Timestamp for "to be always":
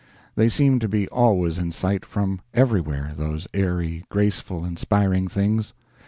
0.79-1.59